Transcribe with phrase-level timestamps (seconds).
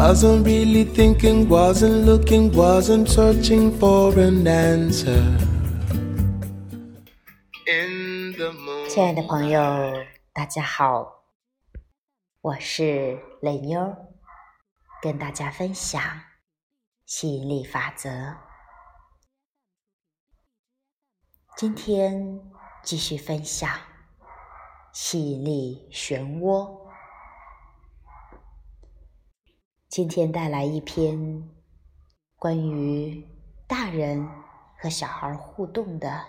[0.00, 5.20] Wasn't really thinking, wasn't looking, wasn't searching for an answer.
[7.66, 8.88] In the moon.
[8.88, 9.60] 亲爱的朋友，
[10.32, 11.26] 大家好，
[12.40, 13.94] 我是磊妞，
[15.02, 16.02] 跟大家分享
[17.04, 18.08] 吸引力法则。
[21.58, 22.40] 今天
[22.82, 23.68] 继续分享
[24.94, 26.79] 吸引力漩涡。
[29.90, 31.50] 今天带来一篇
[32.36, 33.26] 关于
[33.66, 34.24] 大人
[34.78, 36.24] 和小孩互动的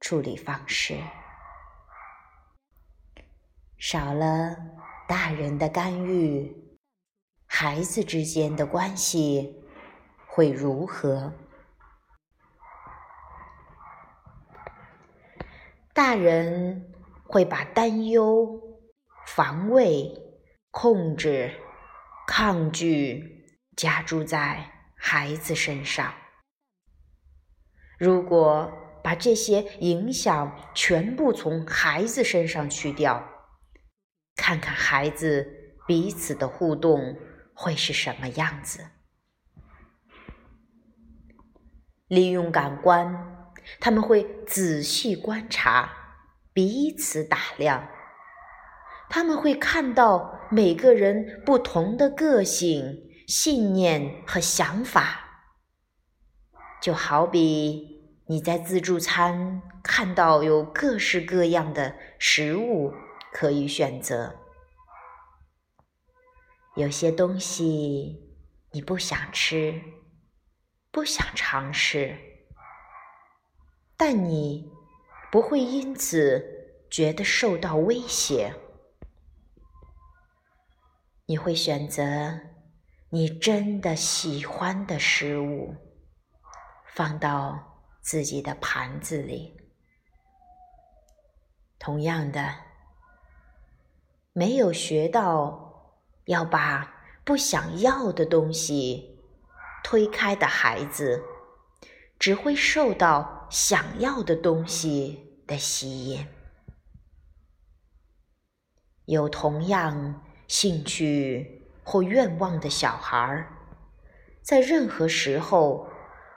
[0.00, 0.98] 处理方式。
[3.76, 4.56] 少了
[5.06, 6.56] 大人的干预，
[7.44, 9.62] 孩子之间的关系
[10.26, 11.34] 会如何？
[15.92, 16.94] 大人
[17.26, 18.58] 会把担忧、
[19.26, 20.10] 防卫、
[20.70, 21.52] 控制。
[22.32, 23.44] 抗拒
[23.76, 26.14] 加诸在孩子身上。
[27.98, 28.72] 如果
[29.02, 33.28] 把这些影响全部从孩子身上去掉，
[34.36, 37.18] 看看孩子彼此的互动
[37.52, 38.86] 会是什么样子？
[42.06, 45.90] 利用感官，他们会仔细观察，
[46.52, 47.88] 彼此打量。
[49.10, 55.48] 他们会看到每个人不同的个性、信念和想法，
[56.80, 62.94] 就好比你在自助餐看到有各式各样的食物
[63.32, 64.36] 可以选择，
[66.76, 68.38] 有些东西
[68.70, 69.82] 你不想吃、
[70.92, 72.16] 不想尝试，
[73.96, 74.70] 但你
[75.32, 76.40] 不会因此
[76.88, 78.54] 觉得受到威胁。
[81.30, 82.40] 你会选择
[83.10, 85.76] 你真的喜欢的食物，
[86.84, 89.56] 放到自己的盘子里。
[91.78, 92.52] 同样的，
[94.32, 96.92] 没有学到要把
[97.22, 99.20] 不想要的东西
[99.84, 101.22] 推开的孩子，
[102.18, 106.26] 只会受到想要的东西的吸引。
[109.04, 110.26] 有同样。
[110.50, 113.46] 兴趣或愿望的小孩，
[114.42, 115.88] 在任何时候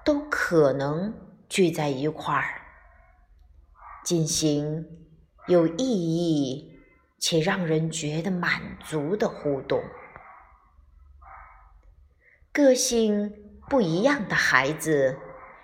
[0.05, 1.15] 都可能
[1.49, 2.61] 聚在一块儿，
[4.05, 4.85] 进行
[5.47, 6.79] 有意义
[7.17, 9.83] 且让人觉得满足的互动。
[12.51, 13.33] 个性
[13.67, 15.17] 不一样的孩子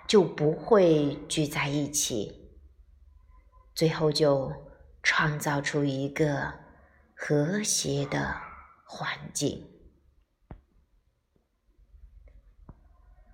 [0.08, 2.50] 就不会聚在一起，
[3.76, 4.52] 最后就
[5.04, 6.59] 创造出一个。
[7.22, 8.34] 和谐的
[8.86, 9.68] 环境。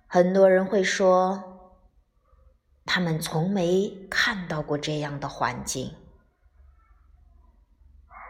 [0.07, 1.79] 很多人会说，
[2.85, 5.95] 他们从没看到过这样的环境。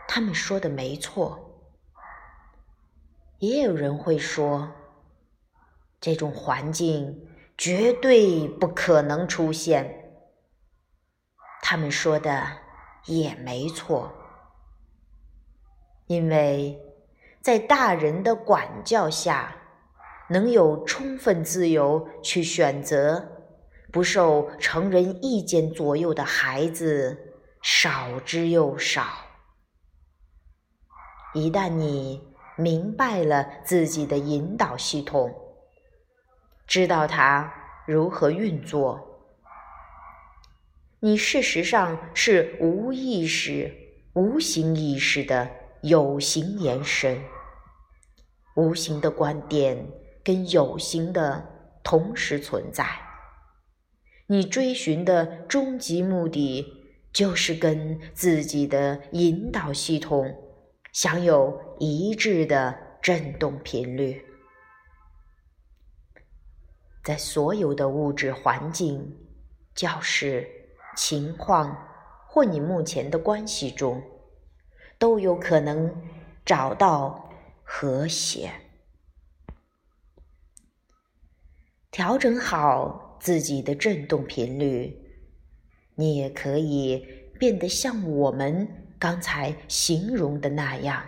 [0.08, 1.60] 他们说的没错。
[3.40, 4.72] 也有人会说，
[6.00, 10.22] 这种环境绝对不可能出现。
[11.64, 12.60] 他们说的
[13.06, 14.14] 也没错。
[16.08, 16.82] 因为
[17.42, 19.56] 在大人的管教下，
[20.30, 23.30] 能有充分自由去选择，
[23.92, 29.06] 不受成人意见左右的孩子少之又少。
[31.34, 32.22] 一旦你
[32.58, 35.34] 明白了自己的引导系统，
[36.66, 37.54] 知道它
[37.86, 39.22] 如何运作，
[41.02, 43.74] 你事实上是无意识、
[44.14, 45.67] 无形意识的。
[45.82, 47.22] 有形延伸，
[48.56, 49.92] 无形的观点
[50.24, 51.48] 跟有形的
[51.84, 52.86] 同时存在。
[54.28, 56.66] 你追寻的终极目的，
[57.14, 60.36] 就是跟自己的引导系统
[60.92, 64.26] 享有一致的振动频率。
[67.04, 69.18] 在所有的物质环境、
[69.74, 70.46] 教室、
[70.98, 71.88] 情况
[72.28, 74.04] 或你目前的关系中。
[75.00, 75.94] 都有可能
[76.46, 77.30] 找到
[77.64, 78.52] 和谐，
[81.92, 84.98] 调整好自己的振动频率，
[85.96, 87.06] 你也可以
[87.40, 91.04] 变得像我们刚才形容的那样。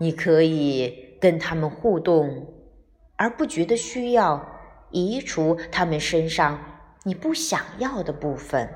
[0.00, 2.54] 你可以跟他们互动，
[3.16, 8.72] 而不觉得需要移除他们身上你不想要的部分。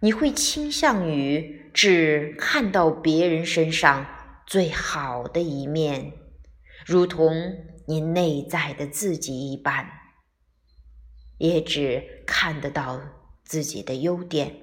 [0.00, 4.06] 你会倾向于只看到别人身上
[4.46, 6.12] 最好的一面，
[6.86, 7.34] 如同
[7.86, 9.86] 你内在的自己一般，
[11.38, 13.00] 也只看得到
[13.44, 14.54] 自己的优点。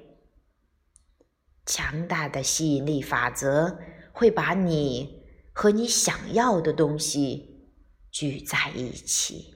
[1.65, 3.79] 强大的吸引力法则
[4.13, 7.71] 会把你和你想要的东西
[8.11, 9.55] 聚在一起。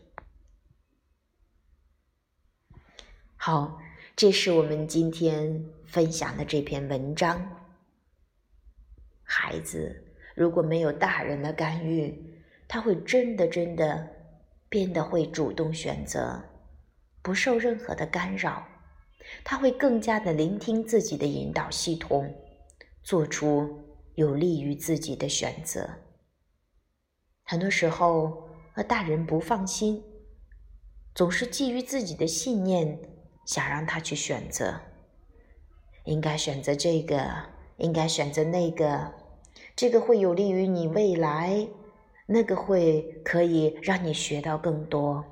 [3.36, 3.80] 好，
[4.20, 7.42] 这是我们今天分享的这篇文章。
[9.24, 9.96] 孩子
[10.36, 12.14] 如果没有大人的干预，
[12.68, 14.06] 他会真的真的
[14.68, 16.44] 变得会主动选择，
[17.22, 18.68] 不受任何的干扰。
[19.46, 22.36] 他会更加的聆听自己的引导系统，
[23.02, 23.82] 做出
[24.16, 25.90] 有利于自己的选择。
[27.46, 30.04] 很多时候，呃，大人不放心，
[31.16, 33.00] 总是基于自己的信念，
[33.50, 34.80] 想让他去选择，
[36.04, 37.28] 应该选择这个，
[37.78, 39.12] 应该选择那个。
[39.76, 41.68] 这个会有利于你未来，
[42.28, 45.26] 那个会可以让你学到更多。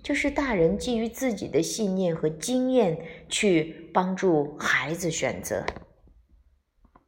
[0.00, 2.96] 就是大人基于自己的信念和经验
[3.28, 5.66] 去帮助孩子选择，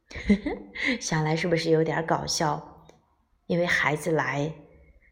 [0.99, 2.85] 想来是不是有点搞笑？
[3.45, 4.53] 因为孩子来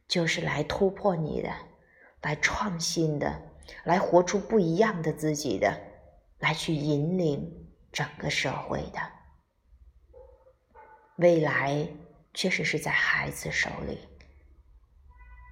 [0.09, 1.49] 就是来突破你的，
[2.21, 3.41] 来创新的，
[3.83, 5.79] 来活出不一样的自己的，
[6.39, 8.99] 来去引领整个社会的。
[11.17, 11.87] 未来
[12.33, 13.99] 确实是在孩子手里，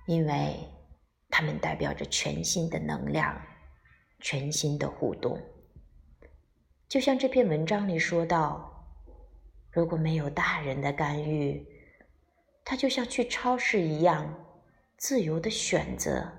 [0.06, 0.56] 因为
[1.30, 3.42] 他们代表着全新的能量、
[4.20, 5.42] 全新的互动。
[6.88, 8.88] 就像这篇文章里说到，
[9.72, 11.66] 如果没有大人的干预，
[12.64, 14.46] 他就像去超市一样
[14.98, 16.32] 自由的选择。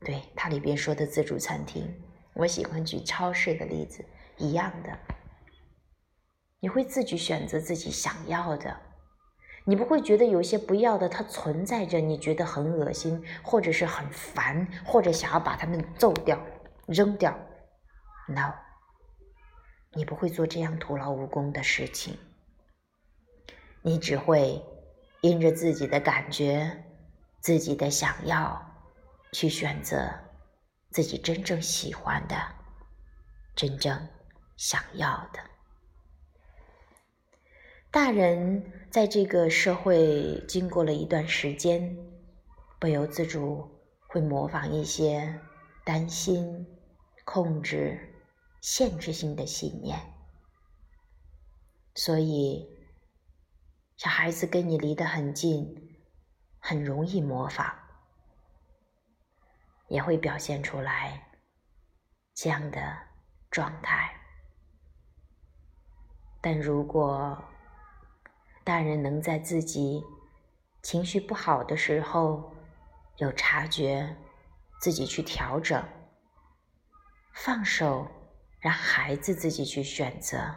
[0.00, 1.92] 对它里边说的自助餐厅，
[2.34, 4.04] 我喜欢举超市的例子，
[4.36, 4.98] 一样的。
[6.60, 8.76] 你会自己选择自己想要的，
[9.64, 16.40] 你不会觉得有些不要的它存在着，你觉得很恶心，或者是很烦，或者想要把它们揍掉、
[16.86, 17.38] 扔掉。
[18.26, 18.54] No，
[19.92, 22.18] 你不会做这样徒劳无功的事情。
[23.82, 24.62] 你只会
[25.20, 26.84] 因着自己的感觉、
[27.40, 28.67] 自己的想要，
[29.32, 30.10] 去选择
[30.90, 32.36] 自己真正喜欢的、
[33.54, 34.08] 真正
[34.56, 35.40] 想要的。
[37.90, 41.96] 大人在这个社会经过了一段时间，
[42.78, 43.68] 不由自主
[44.06, 45.40] 会模仿一些
[45.84, 46.66] 担心、
[47.24, 48.14] 控制、
[48.60, 49.98] 限制性的信念，
[51.94, 52.68] 所以
[53.96, 55.96] 小孩子跟你离得很近，
[56.58, 57.74] 很容易模仿，
[59.88, 61.28] 也会表现出来
[62.34, 62.96] 这样的
[63.50, 64.14] 状态。
[66.40, 67.42] 但如果
[68.64, 70.04] 大人能在自己
[70.82, 72.54] 情绪不好的时候
[73.16, 74.16] 有察觉，
[74.80, 75.82] 自己去调整，
[77.34, 78.06] 放手，
[78.60, 80.54] 让孩子自己去选择，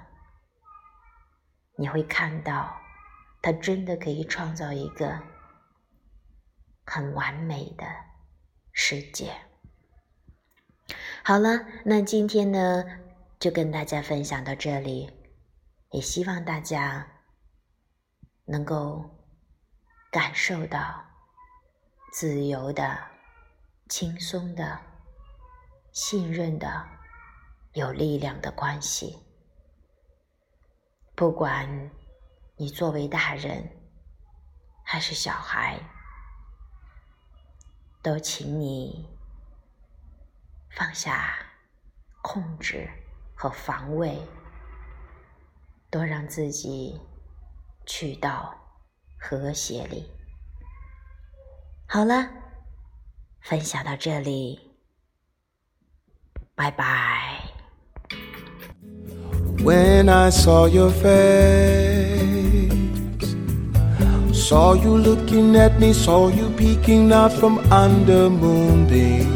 [1.78, 2.80] 你会看到，
[3.42, 5.20] 他真的可以创造一个
[6.86, 7.86] 很完美的
[8.72, 9.34] 世界。
[11.24, 12.84] 好了，那今天呢，
[13.40, 15.12] 就跟大家分享到这里，
[15.92, 17.08] 也希望大家。
[18.44, 19.06] 能够
[20.12, 21.06] 感受到
[22.12, 22.98] 自由的、
[23.88, 24.78] 轻松的、
[25.94, 26.86] 信任的、
[27.74, 29.18] 有力量的关系。
[31.16, 31.92] 不管
[32.58, 33.70] 你作为大人
[34.84, 35.80] 还是小孩，
[38.02, 39.08] 都请你
[40.72, 41.36] 放下
[42.22, 42.90] 控制
[43.36, 44.18] 和防卫，
[45.90, 47.00] 多让自己。
[47.84, 48.56] 去到
[49.18, 50.10] 和谐里。
[51.88, 52.30] 好了，
[53.42, 54.78] 分享到这里，
[56.56, 57.42] 拜拜。
[59.58, 62.21] When I saw your face,
[64.52, 69.32] saw you looking at me, saw you peeking out from under moonbeams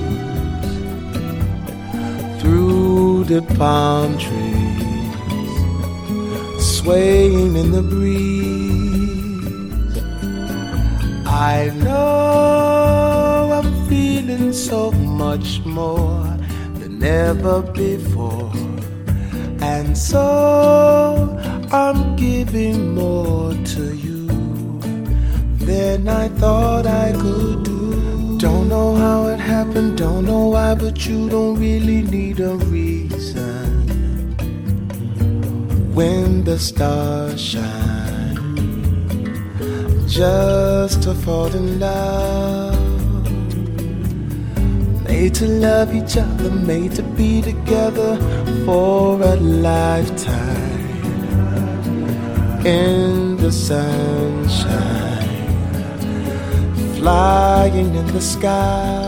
[2.41, 5.13] through the palm trees
[6.60, 8.34] swaying in the breeze.
[11.25, 16.25] I know I'm feeling so much more
[16.79, 18.51] than ever before.
[19.62, 20.27] And so
[21.72, 24.14] I'm giving more to you
[25.85, 28.37] than I thought I could do.
[28.45, 33.67] Don't know how it happened, don't know why, but you don't really need a reason.
[35.97, 38.37] When the stars shine,
[40.07, 42.83] just to fall in love.
[45.07, 48.11] Made to love each other, made to be together
[48.65, 50.75] for a lifetime
[52.65, 54.94] in the sunshine
[57.05, 59.04] flying in the sky.